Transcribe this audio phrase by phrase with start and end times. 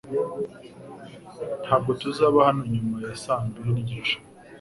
[1.63, 4.15] Ntabwo tuzaba hano nyuma ya saa mbiri nigice.